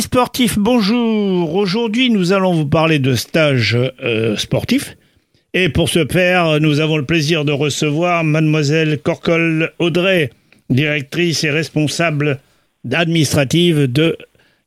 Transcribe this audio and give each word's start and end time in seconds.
Amis 0.00 0.06
sportifs, 0.06 0.58
bonjour. 0.58 1.54
Aujourd'hui, 1.54 2.08
nous 2.08 2.32
allons 2.32 2.54
vous 2.54 2.64
parler 2.64 2.98
de 2.98 3.14
stages 3.14 3.76
euh, 4.02 4.34
sportifs. 4.34 4.96
Et 5.52 5.68
pour 5.68 5.90
ce 5.90 6.06
faire, 6.06 6.58
nous 6.58 6.80
avons 6.80 6.96
le 6.96 7.04
plaisir 7.04 7.44
de 7.44 7.52
recevoir 7.52 8.24
mademoiselle 8.24 8.98
Corcol 8.98 9.74
Audrey, 9.78 10.30
directrice 10.70 11.44
et 11.44 11.50
responsable 11.50 12.38
administrative 12.90 13.92
de 13.92 14.16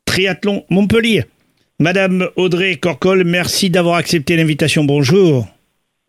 Triathlon 0.06 0.66
Montpellier. 0.70 1.26
Madame 1.80 2.30
Audrey 2.36 2.76
Corcol, 2.76 3.24
merci 3.24 3.72
d'avoir 3.72 3.96
accepté 3.96 4.36
l'invitation. 4.36 4.84
Bonjour. 4.84 5.48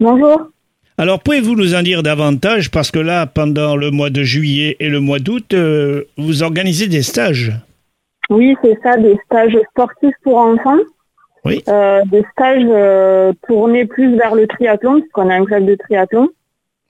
Bonjour. 0.01 0.51
Alors, 0.99 1.21
pouvez-vous 1.21 1.57
nous 1.57 1.75
en 1.75 1.83
dire 1.83 2.03
davantage? 2.03 2.71
Parce 2.71 2.91
que 2.91 2.99
là, 2.99 3.25
pendant 3.25 3.75
le 3.75 3.91
mois 3.91 4.11
de 4.11 4.23
juillet 4.23 4.77
et 4.81 4.91
le 4.91 5.01
mois 5.01 5.19
d'août, 5.19 5.55
euh, 5.55 6.03
vous 6.19 6.43
organisez 6.43 6.89
des 6.89 7.03
stages. 7.03 7.55
Oui, 8.31 8.57
c'est 8.63 8.79
ça, 8.83 8.97
des 8.97 9.19
stages 9.27 9.59
sportifs 9.71 10.15
pour 10.23 10.39
enfants. 10.39 10.79
Oui. 11.45 11.63
Euh, 11.69 12.03
des 12.07 12.25
stages 12.33 12.65
euh, 12.69 13.33
tournés 13.47 13.85
plus 13.85 14.17
vers 14.17 14.35
le 14.35 14.47
triathlon, 14.47 15.01
puisqu'on 15.01 15.29
a 15.29 15.35
un 15.35 15.45
club 15.45 15.67
de 15.67 15.75
triathlon. 15.75 16.29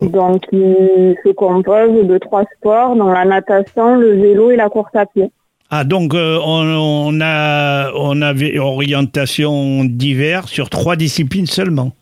Donc, 0.00 0.42
il 0.52 1.16
se 1.24 1.32
compose 1.32 2.06
de 2.06 2.18
trois 2.18 2.44
sports, 2.56 2.94
dont 2.94 3.10
la 3.10 3.24
natation, 3.24 3.96
le 3.96 4.12
vélo 4.12 4.50
et 4.50 4.56
la 4.56 4.68
course 4.68 4.94
à 4.94 5.06
pied. 5.06 5.30
Ah, 5.70 5.82
donc 5.82 6.14
euh, 6.14 6.38
on, 6.44 6.66
on 6.66 7.20
a 7.20 7.90
on 7.94 8.20
avait 8.22 8.58
orientation 8.58 9.84
divers 9.84 10.46
sur 10.46 10.68
trois 10.68 10.94
disciplines 10.94 11.46
seulement. 11.46 11.92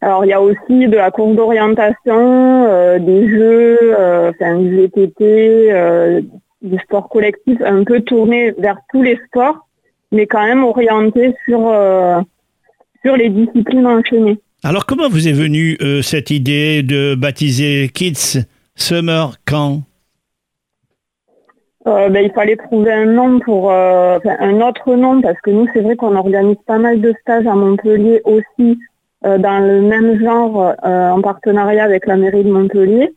Alors, 0.00 0.24
il 0.24 0.28
y 0.28 0.32
a 0.32 0.40
aussi 0.40 0.86
de 0.86 0.96
la 0.96 1.10
course 1.10 1.34
d'orientation, 1.34 2.98
des 2.98 3.28
jeux, 3.28 3.96
enfin, 4.28 4.58
du 4.58 4.76
VTT, 4.76 5.72
du 6.62 6.78
sport 6.78 7.08
collectif, 7.08 7.58
un 7.64 7.84
peu 7.84 8.00
tourné 8.00 8.52
vers 8.58 8.78
tous 8.90 9.02
les 9.02 9.18
sports, 9.26 9.68
mais 10.12 10.26
quand 10.26 10.44
même 10.44 10.64
orienté 10.64 11.34
sur, 11.44 11.68
euh, 11.68 12.20
sur 13.04 13.16
les 13.16 13.28
disciplines 13.28 13.86
enchaînées. 13.86 14.38
Alors, 14.64 14.86
comment 14.86 15.08
vous 15.08 15.28
est 15.28 15.32
venue 15.32 15.76
euh, 15.80 16.02
cette 16.02 16.30
idée 16.30 16.82
de 16.82 17.14
baptiser 17.14 17.88
Kids 17.92 18.40
Summer 18.74 19.34
Camp 19.44 19.82
Euh, 21.86 22.08
ben, 22.08 22.24
il 22.24 22.32
fallait 22.32 22.56
trouver 22.56 22.92
un 22.92 23.04
nom 23.04 23.38
pour 23.38 23.70
euh, 23.70 24.18
un 24.40 24.60
autre 24.60 24.96
nom 24.96 25.20
parce 25.20 25.40
que 25.40 25.50
nous 25.50 25.68
c'est 25.72 25.82
vrai 25.82 25.94
qu'on 25.94 26.16
organise 26.16 26.56
pas 26.66 26.78
mal 26.78 27.00
de 27.00 27.14
stages 27.20 27.46
à 27.46 27.54
Montpellier 27.54 28.22
aussi 28.24 28.76
euh, 29.24 29.38
dans 29.38 29.60
le 29.60 29.82
même 29.82 30.20
genre 30.20 30.74
en 30.82 31.20
partenariat 31.22 31.84
avec 31.84 32.06
la 32.06 32.16
mairie 32.16 32.42
de 32.42 32.50
Montpellier. 32.50 33.14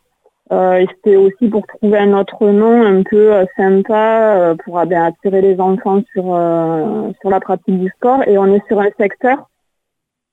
Euh, 0.52 0.84
c'était 0.90 1.16
aussi 1.16 1.48
pour 1.48 1.68
trouver 1.68 2.00
un 2.00 2.18
autre 2.18 2.48
nom 2.48 2.82
un 2.82 3.04
peu 3.04 3.34
euh, 3.34 3.46
sympa 3.56 4.36
euh, 4.36 4.56
pour 4.56 4.80
euh, 4.80 4.86
ben, 4.86 5.04
attirer 5.04 5.42
les 5.42 5.60
enfants 5.60 6.02
sur 6.12 6.24
sur 7.22 7.30
la 7.30 7.40
pratique 7.40 7.80
du 7.80 7.90
sport. 7.90 8.24
Et 8.28 8.38
on 8.38 8.48
est 8.48 8.66
sur 8.68 8.80
un 8.80 8.90
secteur 9.00 9.48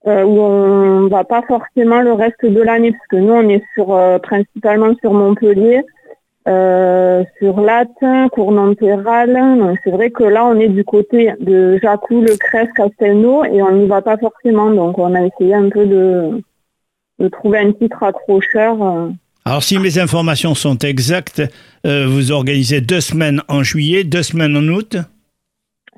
euh, 0.07 0.25
où 0.25 0.41
on 0.41 1.09
va 1.09 1.25
pas 1.25 1.43
forcément 1.43 2.01
le 2.01 2.13
reste 2.13 2.45
de 2.45 2.63
l'année 2.63 2.93
parce 2.93 3.07
que 3.09 3.17
nous 3.17 3.33
on 3.33 3.49
est 3.49 3.63
sur 3.75 3.95
euh, 3.95 4.19
principalement 4.19 4.95
sur 5.03 5.13
Montpellier 5.13 5.85
euh, 6.49 7.25
sur 7.39 7.61
Latte, 7.61 8.31
Cournanterral. 8.33 9.59
Donc 9.59 9.77
c'est 9.85 9.91
vrai 9.91 10.11
que 10.11 10.25
là 10.25 10.47
on 10.47 10.59
est 10.59 10.69
du 10.69 10.85
côté 10.85 11.35
de 11.41 11.79
Jacou, 11.83 12.23
Le 12.23 12.37
Crest, 12.39 12.73
Castelnau 12.73 13.45
et 13.45 13.63
on 13.63 13.73
n'y 13.73 13.87
va 13.87 14.01
pas 14.01 14.17
forcément. 14.17 14.71
Donc 14.71 14.97
on 14.99 15.15
a 15.15 15.23
essayé 15.27 15.55
un 15.55 15.69
peu 15.69 15.85
de, 15.85 16.41
de 17.19 17.29
trouver 17.29 17.59
un 17.59 17.73
titre 17.73 18.03
accrocheur. 18.03 19.11
Alors, 19.47 19.63
si 19.63 19.79
mes 19.79 19.97
informations 20.01 20.55
sont 20.57 20.77
exactes, 20.79 21.41
euh, 21.87 22.07
vous 22.09 22.33
organisez 22.33 22.81
deux 22.81 23.01
semaines 23.01 23.41
en 23.47 23.63
juillet, 23.63 24.03
deux 24.03 24.25
semaines 24.25 24.57
en 24.57 24.67
août. 24.75 24.97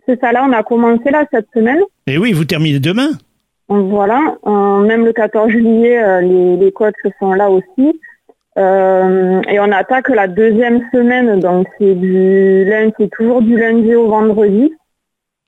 C'est 0.06 0.20
ça 0.20 0.32
là, 0.32 0.44
on 0.46 0.52
a 0.52 0.62
commencé 0.62 1.10
là 1.10 1.24
cette 1.32 1.48
semaine. 1.54 1.80
Et 2.06 2.18
oui, 2.18 2.32
vous 2.34 2.44
terminez 2.44 2.78
demain. 2.78 3.08
Voilà, 3.70 4.36
Euh, 4.46 4.78
même 4.86 5.04
le 5.06 5.12
14 5.14 5.50
juillet, 5.50 5.98
euh, 6.02 6.20
les, 6.20 6.56
les 6.58 6.72
coachs 6.72 6.94
sont 7.18 7.32
là 7.32 7.48
aussi. 7.50 7.98
Et 8.56 9.60
on 9.60 9.70
attaque 9.72 10.08
la 10.08 10.26
deuxième 10.26 10.80
semaine, 10.92 11.38
donc 11.40 11.68
c'est 11.78 11.94
du 11.94 12.64
lundi, 12.64 13.08
toujours 13.16 13.40
du 13.40 13.56
lundi 13.56 13.94
au 13.94 14.08
vendredi. 14.08 14.72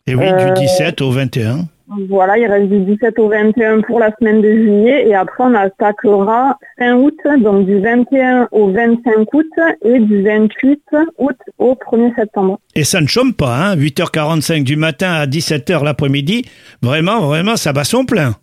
Et 0.06 0.14
oui, 0.14 0.24
Euh, 0.26 0.53
du 0.54 0.60
17 0.62 1.03
au 1.03 1.10
21. 1.10 1.64
Voilà, 2.08 2.38
il 2.38 2.46
reste 2.46 2.68
du 2.68 2.80
17 2.80 3.18
au 3.18 3.28
21 3.28 3.80
pour 3.80 3.98
la 3.98 4.12
semaine 4.16 4.40
de 4.40 4.48
juillet 4.48 5.08
et 5.08 5.14
après 5.14 5.42
on 5.42 5.54
attaquera 5.54 6.56
fin 6.78 6.94
août, 6.94 7.18
donc 7.40 7.66
du 7.66 7.80
21 7.80 8.48
au 8.52 8.70
25 8.70 9.34
août 9.34 9.46
et 9.84 9.98
du 9.98 10.22
28 10.22 10.80
août 11.18 11.36
au 11.58 11.74
1er 11.74 12.14
septembre. 12.14 12.60
Et 12.76 12.84
ça 12.84 13.00
ne 13.00 13.08
chôme 13.08 13.34
pas, 13.34 13.56
hein 13.56 13.76
8h45 13.76 14.62
du 14.62 14.76
matin 14.76 15.10
à 15.12 15.26
17h 15.26 15.84
l'après-midi. 15.84 16.44
Vraiment, 16.80 17.20
vraiment, 17.20 17.56
ça 17.56 17.72
bat 17.72 17.84
son 17.84 18.04
plein. 18.04 18.34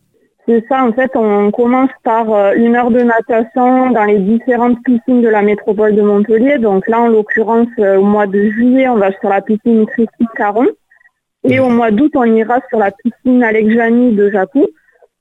C'est 0.48 0.64
ça, 0.70 0.86
en 0.86 0.94
fait, 0.94 1.12
on 1.16 1.52
commence 1.52 1.90
par 2.04 2.32
euh, 2.32 2.54
une 2.56 2.78
heure 2.78 2.90
de 2.90 3.02
natation 3.02 3.92
dans 3.92 4.06
les 4.06 4.20
différentes 4.20 4.82
piscines 4.84 5.22
de 5.22 5.28
la 5.28 5.42
métropole 5.42 5.94
de 5.94 6.02
Montpellier. 6.02 6.58
Donc 6.58 6.88
là, 6.88 7.02
en 7.02 7.08
l'occurrence, 7.08 7.68
euh, 7.80 7.98
au 7.98 8.04
mois 8.04 8.28
de 8.28 8.50
juillet, 8.50 8.88
on 8.88 8.96
va 8.96 9.12
sur 9.20 9.28
la 9.28 9.42
piscine 9.42 9.86
Christine 9.86 10.28
Caron. 10.38 10.68
Et 11.44 11.60
au 11.60 11.70
mois 11.70 11.92
d'août, 11.92 12.12
on 12.16 12.26
ira 12.26 12.60
sur 12.70 12.80
la 12.80 12.92
piscine 12.92 13.44
Alex 13.44 13.70
Jani 13.74 14.16
de 14.16 14.30
Jacou. 14.30 14.68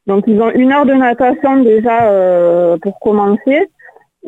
Donc 0.07 0.25
ils 0.27 0.41
ont 0.41 0.51
une 0.51 0.73
heure 0.73 0.87
de 0.87 0.95
natation 0.95 1.63
déjà 1.63 2.11
euh, 2.11 2.77
pour 2.79 2.99
commencer. 3.01 3.69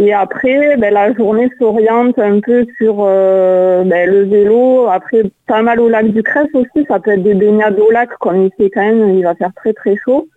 Et 0.00 0.12
après, 0.12 0.76
ben, 0.76 0.94
la 0.94 1.12
journée 1.12 1.50
s'oriente 1.58 2.18
un 2.18 2.38
peu 2.40 2.66
sur 2.76 2.98
euh, 3.00 3.82
ben, 3.84 4.08
le 4.08 4.24
vélo. 4.24 4.86
Après, 4.88 5.22
pas 5.46 5.62
mal 5.62 5.80
au 5.80 5.88
lac 5.88 6.08
du 6.08 6.22
Cresse 6.22 6.54
aussi. 6.54 6.86
Ça 6.88 7.00
peut 7.00 7.12
être 7.12 7.22
des 7.22 7.34
baignades 7.34 7.78
au 7.80 7.90
lac, 7.90 8.10
comme 8.20 8.44
il 8.44 8.50
fait 8.56 8.70
quand 8.70 8.82
même, 8.82 9.16
il 9.16 9.24
va 9.24 9.34
faire 9.34 9.50
très 9.56 9.72
très 9.72 9.96
chaud. 9.96 10.28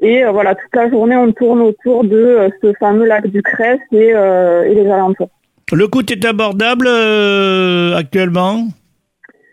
Et 0.00 0.24
euh, 0.24 0.30
voilà, 0.30 0.54
toute 0.54 0.74
la 0.74 0.90
journée, 0.90 1.16
on 1.16 1.32
tourne 1.32 1.60
autour 1.60 2.02
de 2.04 2.50
ce 2.62 2.72
fameux 2.80 3.06
lac 3.06 3.26
du 3.28 3.42
Cresse 3.42 3.80
et, 3.92 4.08
et 4.08 4.74
les 4.74 4.90
alentours. 4.90 5.30
Le 5.72 5.86
coût 5.86 6.00
est 6.00 6.24
abordable 6.24 6.88
actuellement? 7.96 8.68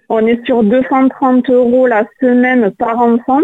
On 0.09 0.25
est 0.25 0.43
sur 0.45 0.63
230 0.63 1.49
euros 1.49 1.88
la 1.88 2.05
semaine 2.21 2.71
par 2.71 2.99
enfant. 2.99 3.41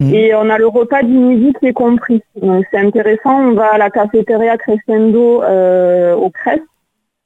Mhm. 0.00 0.14
Et 0.14 0.34
on 0.34 0.50
a 0.50 0.58
le 0.58 0.66
repas 0.66 1.02
du 1.02 1.12
midi 1.12 1.52
qui 1.60 1.66
est 1.66 1.72
compris. 1.72 2.20
Donc 2.40 2.64
c'est 2.70 2.78
intéressant, 2.78 3.48
on 3.48 3.52
va 3.54 3.74
à 3.74 3.78
la 3.78 3.90
cafétéria 3.90 4.56
Crescendo 4.56 5.42
euh, 5.42 6.14
au 6.14 6.30
Crest 6.30 6.62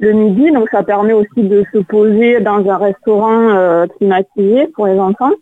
le 0.01 0.13
midi, 0.13 0.53
donc 0.53 0.69
ça 0.71 0.83
permet 0.83 1.13
aussi 1.13 1.43
de 1.43 1.65
se 1.73 1.79
poser 1.79 2.41
dans 2.41 2.69
un 2.69 2.77
restaurant 2.77 3.49
euh, 3.51 3.87
climatisé 3.87 4.69
pour 4.69 4.87
les 4.87 4.99
enfants. 4.99 5.33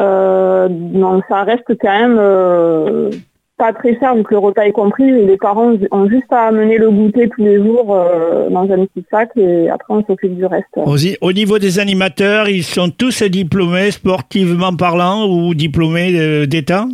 Euh, 0.00 0.68
donc 0.70 1.24
ça 1.28 1.42
reste 1.42 1.76
quand 1.80 1.98
même 1.98 2.16
euh, 2.18 3.10
pas 3.58 3.72
très 3.72 3.98
cher 3.98 4.14
que 4.24 4.32
le 4.34 4.38
repas 4.38 4.62
est 4.62 4.72
compris. 4.72 5.08
Et 5.08 5.26
les 5.26 5.36
parents 5.36 5.74
ont 5.90 6.08
juste 6.08 6.32
à 6.32 6.42
amener 6.46 6.78
le 6.78 6.90
goûter 6.90 7.28
tous 7.28 7.42
les 7.42 7.56
jours 7.56 7.94
euh, 7.94 8.48
dans 8.48 8.62
un 8.62 8.86
petit 8.86 9.04
sac 9.10 9.30
et 9.36 9.68
après 9.68 9.92
on 9.94 10.02
s'occupe 10.04 10.34
du 10.36 10.46
reste. 10.46 10.74
Au, 10.76 10.96
au 11.20 11.32
niveau 11.32 11.58
des 11.58 11.78
animateurs, 11.78 12.48
ils 12.48 12.62
sont 12.62 12.88
tous 12.88 13.22
diplômés 13.24 13.90
sportivement 13.90 14.74
parlant 14.74 15.26
ou 15.28 15.54
diplômés 15.54 16.12
euh, 16.18 16.46
d'État? 16.46 16.86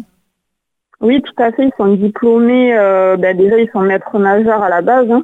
Oui, 1.01 1.23
tout 1.23 1.43
à 1.43 1.53
fait. 1.53 1.67
Ils 1.67 1.73
sont 1.77 1.95
diplômés. 1.95 2.75
euh, 2.77 3.17
ben 3.17 3.37
déjà, 3.37 3.59
ils 3.59 3.71
sont 3.73 3.81
maîtres 3.81 4.19
nageurs 4.19 4.63
à 4.63 4.71
la 4.71 4.81
base. 4.81 5.11
hein. 5.11 5.23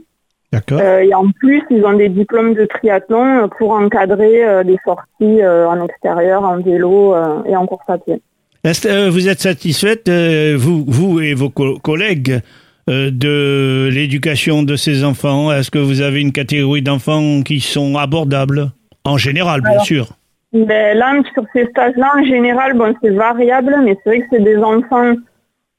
D'accord. 0.52 0.80
Euh, 0.82 0.98
et 1.00 1.14
en 1.14 1.30
plus, 1.30 1.62
ils 1.70 1.84
ont 1.84 1.94
des 1.94 2.08
diplômes 2.08 2.54
de 2.54 2.66
triathlon 2.66 3.48
pour 3.56 3.70
encadrer 3.72 4.64
des 4.64 4.76
sorties 4.84 5.44
en 5.44 5.84
extérieur, 5.84 6.42
en 6.44 6.58
vélo 6.58 7.14
et 7.46 7.54
en 7.56 7.66
course 7.66 7.88
à 7.88 7.98
pied. 7.98 8.20
Est-ce 8.64 8.82
que 8.82 8.88
euh, 8.88 9.10
vous 9.10 9.28
êtes 9.28 9.40
satisfaite, 9.40 10.08
euh, 10.08 10.54
vous, 10.58 10.84
vous 10.86 11.20
et 11.20 11.34
vos 11.34 11.48
co- 11.50 11.78
collègues, 11.78 12.40
euh, 12.88 13.10
de 13.10 13.88
l'éducation 13.90 14.62
de 14.62 14.76
ces 14.76 15.04
enfants? 15.04 15.50
Est-ce 15.52 15.70
que 15.70 15.78
vous 15.78 16.00
avez 16.02 16.20
une 16.20 16.32
catégorie 16.32 16.82
d'enfants 16.82 17.42
qui 17.42 17.60
sont 17.60 17.96
abordables 17.96 18.70
En 19.04 19.16
général, 19.16 19.62
bien 19.62 19.70
Alors, 19.72 19.84
sûr? 19.84 20.08
Ben, 20.52 20.96
là, 20.98 21.14
sur 21.32 21.44
ces 21.54 21.66
stages-là, 21.66 22.10
en 22.18 22.24
général, 22.24 22.74
bon, 22.76 22.94
c'est 23.02 23.10
variable, 23.10 23.76
mais 23.84 23.96
c'est 24.04 24.10
vrai 24.10 24.20
que 24.20 24.26
c'est 24.32 24.42
des 24.44 24.56
enfants, 24.58 25.14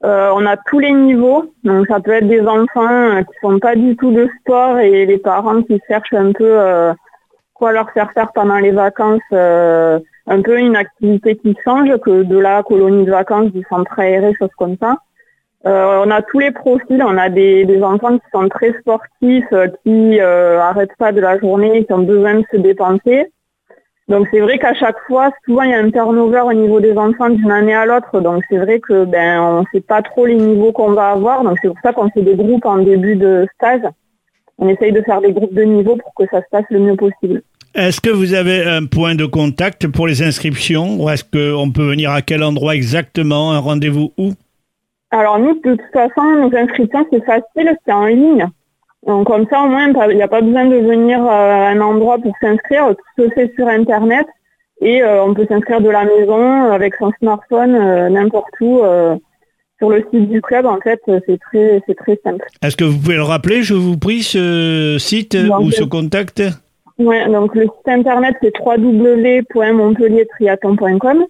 euh, 0.04 0.30
on 0.33 0.45
a 0.48 0.56
tous 0.69 0.80
les 0.80 0.92
niveaux. 0.94 1.54
Donc, 1.63 1.86
ça 1.88 2.00
peut 2.00 2.13
être 2.13 2.28
des 2.28 2.42
enfants 2.42 3.22
qui 3.22 3.33
font 3.42 3.60
pas 3.60 3.75
du 3.75 3.95
tout 3.98 4.12
de 4.12 4.28
sport 4.39 4.80
et 4.80 5.06
les 5.06 5.18
parents 5.19 5.62
qui 5.62 5.80
cherchent 5.88 6.13
un 6.13 6.31
peu 6.31 6.48
euh, 6.60 6.94
quoi 7.54 7.74
leur 7.74 7.92
faire 7.92 8.12
faire 8.13 8.31
pendant 8.33 8.57
les 8.57 8.72
vacances, 8.72 9.22
euh, 9.33 10.00
un 10.31 10.42
peu 10.42 10.57
une 10.57 10.78
activité 10.78 11.36
qui 11.36 11.56
change 11.66 11.89
que 11.98 12.24
de 12.24 12.38
la 12.38 12.63
colonie 12.63 13.06
de 13.06 13.12
vacances, 13.12 13.51
du 13.51 13.63
centre 13.69 14.00
aéré, 14.00 14.33
choses 14.39 14.56
comme 14.57 14.78
ça. 14.81 14.98
Euh, 15.66 16.04
on 16.06 16.10
a 16.10 16.22
tous 16.22 16.39
les 16.39 16.51
profils, 16.51 17.04
on 17.04 17.18
a 17.18 17.30
des, 17.30 17.83
enfants 17.83 18.18
qui 18.18 18.25
sont 18.33 18.48
très 18.48 18.72
sportifs, 18.80 19.51
euh, 19.51 19.68
qui 19.83 20.19
euh, 20.19 20.60
arrêtent 20.60 20.95
pas 20.98 21.12
de 21.12 21.19
la 21.19 21.38
journée, 21.38 21.86
qui 21.86 21.94
ont 21.94 22.04
besoin 22.04 22.36
de 22.36 22.45
se 22.51 22.57
dépenser. 22.57 23.31
Donc 24.07 24.28
c'est 24.31 24.39
vrai 24.39 24.57
qu'à 24.57 24.74
chaque 24.74 25.00
fois, 25.06 25.31
souvent 25.45 25.63
il 25.63 25.72
y 25.72 25.74
a 25.74 25.80
un 25.80 25.92
turnover 25.92 26.42
au 26.42 26.54
niveau 26.54 26.80
des 26.80 26.98
enfants 26.98 27.30
d'une 27.30 27.51
année 27.51 27.75
à 27.75 27.86
l'autre. 27.86 28.19
Donc 28.22 28.44
c'est 28.50 28.57
vrai 28.57 28.80
que 28.80 29.06
ben 29.06 29.39
on 29.42 29.66
sait 29.72 29.81
pas 29.81 30.01
trop 30.01 30.25
les 30.25 30.36
niveaux 30.36 30.72
qu'on 30.72 30.94
va 30.94 31.12
avoir. 31.12 31.44
Donc 31.44 31.57
c'est 31.62 31.68
pour 31.68 31.80
ça 31.83 31.94
qu'on 31.94 32.10
fait 32.10 32.24
des 32.24 32.36
groupes 32.36 32.66
en 32.66 32.80
début 32.80 33.16
de 33.16 33.45
stage. 33.56 33.83
On 34.57 34.68
essaye 34.68 34.92
de 34.92 35.01
faire 35.01 35.22
des 35.22 35.31
groupes 35.31 35.54
de 35.54 35.63
niveau 35.63 35.95
pour 35.98 36.13
que 36.16 36.24
ça 36.31 36.42
se 36.42 36.50
passe 36.50 36.66
le 36.72 36.80
mieux 36.80 36.95
possible. 36.95 37.44
Est-ce 37.73 38.01
que 38.01 38.09
vous 38.09 38.33
avez 38.33 38.65
un 38.65 38.85
point 38.85 39.15
de 39.15 39.25
contact 39.25 39.88
pour 39.88 40.06
les 40.06 40.21
inscriptions 40.21 41.01
ou 41.01 41.09
est-ce 41.09 41.23
qu'on 41.23 41.71
peut 41.71 41.88
venir 41.88 42.12
à 42.12 42.21
quel 42.21 42.44
endroit 42.44 42.75
exactement 42.75 43.53
Un 43.53 43.59
rendez-vous 43.59 44.12
où? 44.18 44.33
Alors 45.12 45.39
nous, 45.39 45.53
de 45.56 45.75
toute 45.75 45.81
façon, 45.94 46.21
nos 46.21 46.53
inscriptions, 46.53 47.06
c'est 47.12 47.23
facile, 47.23 47.73
c'est 47.85 47.94
en 47.94 48.07
ligne. 48.07 48.45
Donc 49.07 49.27
comme 49.27 49.47
ça, 49.50 49.63
au 49.63 49.68
moins, 49.68 49.88
il 50.09 50.15
n'y 50.18 50.21
a 50.21 50.27
pas 50.27 50.41
besoin 50.41 50.65
de 50.65 50.75
venir 50.75 51.23
à 51.23 51.69
un 51.69 51.79
endroit 51.79 52.18
pour 52.18 52.33
s'inscrire. 52.41 52.94
Tout 53.18 53.23
se 53.23 53.29
fait 53.29 53.53
sur 53.56 53.68
Internet 53.69 54.27
et 54.81 55.01
euh, 55.01 55.23
on 55.23 55.33
peut 55.33 55.45
s'inscrire 55.47 55.79
de 55.79 55.89
la 55.89 56.03
maison 56.03 56.71
avec 56.71 56.95
son 56.95 57.12
smartphone, 57.19 57.75
euh, 57.75 58.09
n'importe 58.09 58.53
où. 58.59 58.83
Euh, 58.83 59.15
sur 59.79 59.89
le 59.89 60.06
site 60.13 60.29
du 60.29 60.41
club, 60.41 60.68
en 60.68 60.79
fait, 60.79 61.01
c'est 61.07 61.39
très, 61.39 61.81
c'est 61.88 61.95
très 61.95 62.19
simple. 62.23 62.45
Est-ce 62.62 62.77
que 62.77 62.83
vous 62.83 63.00
pouvez 63.00 63.15
le 63.15 63.23
rappeler, 63.23 63.63
je 63.63 63.73
vous 63.73 63.97
prie, 63.97 64.21
ce 64.21 64.97
site 65.00 65.35
ou 65.59 65.71
ce 65.71 65.83
contact? 65.83 66.44
Donc 67.06 67.56
le 67.56 67.63
site 67.63 67.88
internet, 67.88 68.36
c'est 68.42 68.53
www.montpelliertriathlon.com. 68.59 71.25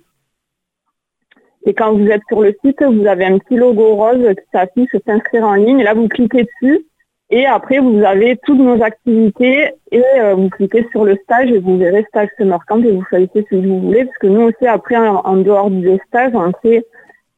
Et 1.65 1.73
quand 1.73 1.93
vous 1.93 2.07
êtes 2.07 2.21
sur 2.27 2.41
le 2.41 2.53
site, 2.63 2.83
vous 2.83 3.05
avez 3.05 3.25
un 3.25 3.37
petit 3.37 3.55
logo 3.55 3.95
rose 3.95 4.35
qui 4.35 4.43
s'affiche 4.51 4.89
s'inscrire 5.05 5.45
en 5.45 5.55
ligne. 5.55 5.79
Et 5.79 5.83
là, 5.83 5.93
vous 5.93 6.07
cliquez 6.07 6.43
dessus. 6.43 6.85
Et 7.29 7.45
après, 7.45 7.79
vous 7.79 8.03
avez 8.03 8.37
toutes 8.43 8.59
nos 8.59 8.81
activités 8.83 9.73
et 9.91 10.03
euh, 10.19 10.35
vous 10.35 10.49
cliquez 10.49 10.85
sur 10.91 11.05
le 11.05 11.15
stage 11.23 11.49
et 11.49 11.59
vous 11.59 11.77
verrez 11.77 12.03
stage 12.09 12.27
summer 12.37 12.59
camp 12.65 12.83
et 12.83 12.91
vous 12.91 13.05
choisissez 13.09 13.45
ce 13.49 13.51
que 13.51 13.55
vous 13.55 13.79
voulez. 13.79 14.03
Parce 14.03 14.17
que 14.17 14.27
nous 14.27 14.41
aussi, 14.41 14.67
après, 14.67 14.97
en, 14.97 15.37
dehors 15.37 15.69
du 15.69 15.97
stage, 16.07 16.33
on 16.33 16.51
fait 16.61 16.85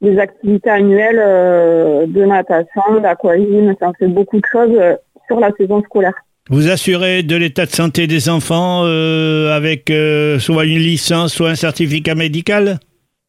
des 0.01 0.17
activités 0.17 0.71
annuelles 0.71 1.21
euh, 1.21 2.07
de 2.07 2.25
natation, 2.25 3.01
d'aquagym, 3.01 3.75
ça 3.79 3.91
fait 3.99 4.07
beaucoup 4.07 4.39
de 4.39 4.45
choses 4.45 4.75
euh, 4.79 4.95
sur 5.27 5.39
la 5.39 5.51
saison 5.51 5.83
scolaire. 5.83 6.15
Vous 6.49 6.69
assurez 6.69 7.23
de 7.23 7.35
l'état 7.35 7.65
de 7.65 7.71
santé 7.71 8.05
des 8.05 8.29
enfants 8.29 8.81
euh, 8.83 9.55
avec 9.55 9.91
soit 10.39 10.65
une 10.65 10.79
licence, 10.79 11.33
soit 11.33 11.49
un 11.49 11.55
certificat 11.55 12.15
médical? 12.15 12.79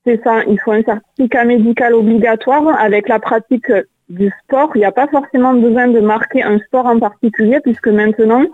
C'est 0.05 0.23
ça, 0.23 0.43
il 0.49 0.59
faut 0.61 0.73
un 0.73 0.83
certificat 0.83 1.45
médical 1.45 1.95
obligatoire 1.95 2.69
avec 2.79 3.09
la 3.09 3.19
pratique 3.19 3.73
du 4.09 4.31
sport. 4.43 4.71
Il 4.75 4.79
n'y 4.79 4.85
a 4.85 4.93
pas 4.93 5.07
forcément 5.09 5.55
besoin 5.55 5.89
de 5.89 6.01
marquer 6.01 6.43
un 6.43 6.59
sport 6.59 6.87
en 6.87 6.99
particulier 6.99 7.61
puisque 7.63 7.89
maintenant, 7.89 8.45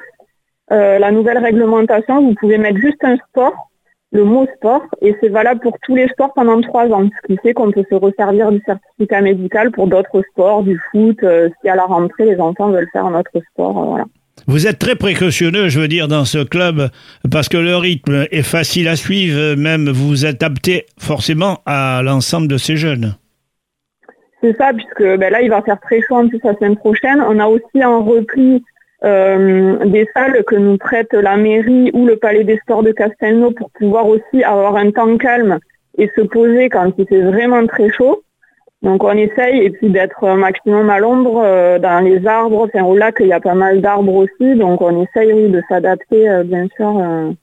la 0.69 1.11
nouvelle 1.11 1.39
réglementation, 1.39 2.23
vous 2.23 2.35
pouvez 2.35 2.59
mettre 2.59 2.79
juste 2.79 3.03
un 3.03 3.17
sport 3.17 3.71
le 4.13 4.25
mot 4.25 4.47
sport 4.57 4.83
et 5.01 5.17
c'est 5.21 5.29
valable 5.29 5.61
pour 5.61 5.79
tous 5.83 5.95
les 5.95 6.09
sports 6.09 6.33
pendant 6.35 6.61
trois 6.61 6.89
ans, 6.89 7.09
ce 7.23 7.27
qui 7.27 7.39
fait 7.41 7.55
qu'on 7.55 7.71
peut 7.71 7.85
se 7.89 7.95
resservir 7.95 8.51
du 8.51 8.61
certificat 8.67 9.21
médical 9.21 9.71
pour 9.71 9.87
d'autres 9.87 10.23
sports, 10.33 10.63
du 10.63 10.81
foot, 10.91 11.23
euh, 11.23 11.49
si 11.61 11.69
à 11.69 11.77
la 11.77 11.85
rentrée 11.85 12.25
les 12.25 12.41
enfants 12.41 12.71
veulent 12.71 12.89
faire 12.93 13.07
un 13.07 13.19
autre 13.19 13.31
sport, 13.53 13.79
euh, 13.79 13.87
voilà. 13.87 14.05
Vous 14.47 14.67
êtes 14.67 14.79
très 14.79 14.97
précautionneux, 14.97 15.69
je 15.69 15.81
veux 15.81 15.89
dire, 15.89 16.09
dans 16.09 16.25
ce 16.25 16.43
club, 16.43 16.89
parce 17.31 17.49
que 17.49 17.57
le 17.57 17.77
rythme 17.77 18.27
est 18.31 18.43
facile 18.43 18.89
à 18.89 18.97
suivre, 18.97 19.55
même 19.55 19.89
vous 19.89 20.09
vous 20.09 20.27
adaptez 20.27 20.87
forcément 20.99 21.59
à 21.67 22.03
l'ensemble 22.03 22.49
de 22.49 22.57
ces 22.57 22.77
jeunes. 22.77 23.15
C'est 24.43 24.57
ça, 24.57 24.73
puisque 24.73 25.19
ben 25.19 25.31
là, 25.31 25.43
il 25.43 25.51
va 25.51 25.63
faire 25.63 25.79
très 25.81 26.01
chaud 26.01 26.17
en 26.17 26.29
plus 26.29 26.41
la 26.43 26.55
semaine 26.55 26.77
prochaine. 26.77 27.21
On 27.21 27.39
a 27.39 27.47
aussi 27.47 27.83
un 27.83 27.99
repli 27.99 28.63
euh, 29.05 29.85
des 29.87 30.09
salles 30.15 30.43
que 30.45 30.57
nous 30.57 30.79
prête 30.79 31.13
la 31.13 31.37
mairie 31.37 31.91
ou 31.93 32.07
le 32.07 32.17
palais 32.17 32.45
des 32.45 32.57
sports 32.59 32.83
de 32.83 32.93
Castelnau 32.93 33.51
pour 33.51 33.71
pouvoir 33.71 34.07
aussi 34.07 34.43
avoir 34.43 34.77
un 34.77 34.91
temps 34.91 35.17
calme 35.19 35.59
et 35.99 36.11
se 36.17 36.23
poser 36.23 36.69
quand 36.71 36.93
il 36.97 37.07
fait 37.07 37.23
vraiment 37.23 37.67
très 37.67 37.91
chaud. 37.91 38.23
Donc 38.83 39.05
on 39.05 39.13
essaye 39.13 39.65
et 39.65 39.71
puis 39.71 39.91
d'être 39.91 40.27
maximum 40.37 40.89
à 40.89 40.99
l'ombre 40.99 41.43
euh, 41.45 41.79
dans 41.79 42.03
les 42.05 42.27
arbres, 42.27 42.67
enfin 42.67 42.85
au 42.85 42.97
lac 42.97 43.17
il 43.21 43.27
y 43.27 43.33
a 43.33 43.41
pas 43.41 43.55
mal 43.55 43.81
d'arbres 43.81 44.15
aussi, 44.15 44.55
donc 44.57 44.81
on 44.81 45.03
essaye 45.03 45.51
de 45.51 45.63
s'adapter 45.69 46.29
euh, 46.29 46.45
bien 46.45 46.67
sûr 46.77 47.35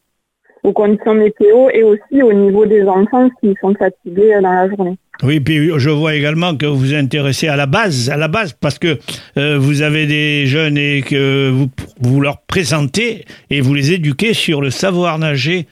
aux 0.64 0.74
conditions 0.74 1.14
météo 1.14 1.70
et 1.74 1.84
aussi 1.84 2.22
au 2.22 2.34
niveau 2.34 2.66
des 2.66 2.84
enfants 2.84 3.30
qui 3.42 3.56
sont 3.62 3.74
fatigués 3.76 4.34
dans 4.42 4.52
la 4.52 4.70
journée. 4.70 4.98
Oui, 5.24 5.40
puis 5.40 5.72
je 5.78 5.90
vois 5.90 6.14
également 6.14 6.56
que 6.56 6.66
vous 6.66 6.78
vous 6.78 6.94
intéressez 6.94 7.48
à 7.48 7.56
la 7.56 7.66
base, 7.66 8.10
à 8.10 8.18
la 8.18 8.28
base, 8.28 8.54
parce 8.54 8.78
que 8.78 9.00
euh, 9.38 9.58
vous 9.58 9.82
avez 9.82 10.06
des 10.06 10.46
jeunes 10.46 10.78
et 10.78 11.02
que 11.02 11.50
vous, 11.50 11.70
vous 12.02 12.22
leur 12.22 12.42
présentez 12.42 13.26
et 13.50 13.62
vous 13.62 13.74
les 13.74 13.94
éduquez 13.94 14.34
sur 14.34 14.62
le 14.62 14.70
savoir 14.70 15.18
nager 15.18 15.68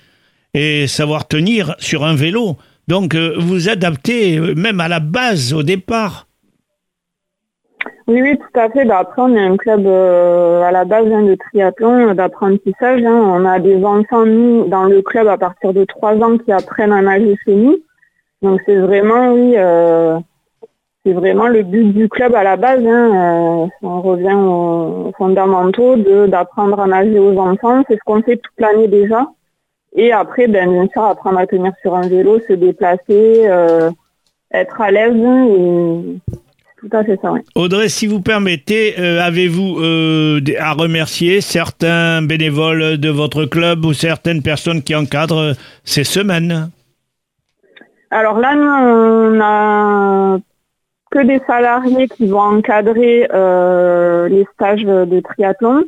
et 0.55 0.87
savoir 0.87 1.27
tenir 1.27 1.75
sur 1.77 2.05
un 2.05 2.15
vélo. 2.15 2.57
Donc 2.87 3.15
euh, 3.15 3.35
vous 3.37 3.69
adaptez 3.69 4.37
euh, 4.37 4.53
même 4.55 4.79
à 4.79 4.87
la 4.87 4.99
base 4.99 5.53
au 5.53 5.63
départ. 5.63 6.27
Oui, 8.07 8.21
oui, 8.21 8.37
tout 8.37 8.59
à 8.59 8.69
fait. 8.69 8.85
Bah, 8.85 8.99
après, 8.99 9.21
on 9.23 9.35
est 9.35 9.41
un 9.41 9.57
club 9.57 9.87
à 9.87 10.71
la 10.71 10.85
base 10.85 11.07
hein, 11.11 11.23
de 11.23 11.35
triathlon, 11.35 12.13
d'apprentissage. 12.13 13.03
Hein. 13.03 13.15
On 13.15 13.45
a 13.45 13.59
des 13.59 13.83
enfants, 13.83 14.25
nous, 14.25 14.67
dans 14.67 14.83
le 14.83 15.01
club 15.01 15.27
à 15.27 15.37
partir 15.37 15.73
de 15.73 15.83
3 15.85 16.17
ans 16.17 16.37
qui 16.37 16.51
apprennent 16.51 16.93
à 16.93 17.01
nager 17.01 17.35
chez 17.43 17.55
nous. 17.55 17.77
Donc 18.41 18.61
c'est 18.67 18.75
vraiment, 18.75 19.33
oui, 19.33 19.53
euh, 19.57 20.19
c'est 21.03 21.13
vraiment 21.13 21.47
le 21.47 21.63
but 21.63 21.93
du 21.93 22.07
club 22.09 22.35
à 22.35 22.43
la 22.43 22.57
base. 22.57 22.85
Hein, 22.85 23.63
euh, 23.63 23.67
on 23.81 24.01
revient 24.01 24.35
aux 24.35 25.11
fondamentaux 25.17 25.95
d'apprendre 26.27 26.79
à 26.79 26.85
nager 26.85 27.17
aux 27.17 27.37
enfants. 27.39 27.83
C'est 27.87 27.95
ce 27.95 28.01
qu'on 28.05 28.21
fait 28.21 28.37
toute 28.37 28.59
l'année 28.59 28.87
déjà. 28.87 29.27
Et 29.95 30.11
après, 30.11 30.47
ben, 30.47 30.71
bien 30.71 30.87
sûr, 30.91 31.03
apprendre 31.03 31.39
à 31.39 31.47
tenir 31.47 31.71
sur 31.81 31.95
un 31.95 32.07
vélo, 32.07 32.39
se 32.47 32.53
déplacer, 32.53 33.47
euh, 33.47 33.89
être 34.53 34.81
à 34.81 34.91
l'aise. 34.91 35.13
Tout 36.77 36.89
à 36.91 37.03
fait 37.03 37.17
ça, 37.21 37.31
oui. 37.31 37.39
Audrey, 37.55 37.89
si 37.89 38.05
vous 38.05 38.21
permettez, 38.21 38.95
avez-vous 38.97 39.77
à 40.59 40.73
remercier 40.73 41.41
certains 41.41 42.21
bénévoles 42.21 42.97
de 42.97 43.09
votre 43.09 43.45
club 43.45 43.85
ou 43.85 43.93
certaines 43.93 44.43
personnes 44.43 44.83
qui 44.83 44.93
encadrent 44.93 45.53
ces 45.83 46.03
semaines? 46.03 46.69
Alors 48.11 48.39
là, 48.39 48.55
nous, 48.55 49.37
on 49.37 49.39
a 49.41 50.37
que 51.11 51.25
des 51.25 51.41
salariés 51.47 52.07
qui 52.07 52.27
vont 52.27 52.39
encadrer 52.39 53.27
euh, 53.33 54.27
les 54.27 54.45
stages 54.53 54.83
de 54.83 55.19
triathlon. 55.19 55.83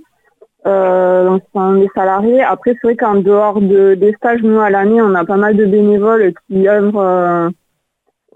Euh, 0.68 1.40
sont 1.54 1.76
des 1.76 1.90
salariés. 1.96 2.44
Après, 2.44 2.74
c'est 2.74 2.88
vrai 2.88 2.96
qu'en 2.96 3.16
dehors 3.16 3.62
de, 3.62 3.96
des 3.96 4.14
stages, 4.14 4.44
nous, 4.44 4.60
à 4.60 4.70
l'année, 4.70 5.02
on 5.02 5.16
a 5.16 5.24
pas 5.24 5.38
mal 5.38 5.56
de 5.56 5.66
bénévoles 5.66 6.34
qui 6.48 6.68
œuvrent, 6.68 7.52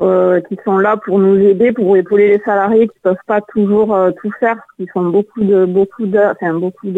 euh, 0.01 0.41
qui 0.41 0.57
sont 0.63 0.77
là 0.77 0.97
pour 0.97 1.19
nous 1.19 1.37
aider, 1.37 1.73
pour 1.73 1.97
épauler 1.97 2.29
les 2.29 2.43
salariés 2.43 2.87
qui 2.87 2.99
peuvent 3.01 3.15
pas 3.27 3.41
toujours 3.41 3.97
tout 4.21 4.31
faire, 4.39 4.57
qui 4.77 4.87
font 4.87 5.09
beaucoup 5.09 5.43
de, 5.43 5.65
beaucoup 5.65 6.05
de, 6.05 6.59
beaucoup 6.59 6.89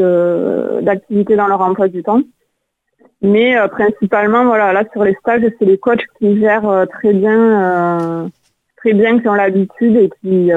d'activités 0.81 1.35
dans 1.35 1.47
leur 1.47 1.61
emploi 1.61 1.87
du 1.87 2.03
temps. 2.03 2.21
Mais 3.23 3.57
euh, 3.57 3.69
principalement, 3.69 4.43
voilà, 4.43 4.73
là 4.73 4.83
sur 4.91 5.05
les 5.05 5.15
stages, 5.15 5.43
c'est 5.57 5.65
les 5.65 5.77
coachs 5.77 6.05
qui 6.19 6.37
gèrent 6.41 6.67
euh, 6.67 6.85
très 6.85 7.13
bien, 7.13 7.39
euh, 7.39 8.27
très 8.75 8.93
bien, 8.93 9.17
qui 9.17 9.29
ont 9.29 9.33
l'habitude 9.33 9.95
et 9.95 10.09
qui 10.21 10.51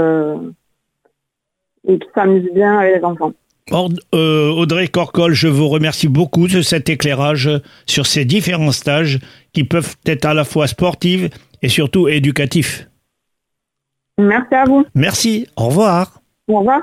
et 1.88 1.99
qui 2.00 2.09
s'amusent 2.12 2.52
bien 2.52 2.78
avec 2.80 2.97
les 2.97 3.04
enfants. 3.04 3.33
Audrey 3.73 4.88
Corcol, 4.88 5.32
je 5.35 5.49
vous 5.49 5.68
remercie 5.68 6.08
beaucoup 6.08 6.46
de 6.46 6.62
cet 6.62 6.88
éclairage 6.88 7.50
sur 7.87 8.06
ces 8.06 8.25
différents 8.25 8.73
stages 8.73 9.18
qui 9.52 9.64
peuvent 9.64 9.96
être 10.06 10.25
à 10.25 10.35
la 10.35 10.44
fois 10.44 10.66
sportifs 10.66 11.28
et 11.62 11.68
surtout 11.68 12.08
éducatifs. 12.08 12.88
Merci 14.18 14.54
à 14.54 14.64
vous. 14.64 14.85
Merci. 14.94 15.46
Au 15.56 15.66
revoir. 15.66 16.20
Au 16.49 16.58
revoir. 16.58 16.82